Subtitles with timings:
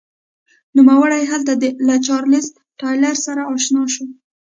[0.77, 1.51] نوموړی هلته
[1.87, 2.47] له چارلېز
[2.79, 4.05] ټایلر سره اشنا شو.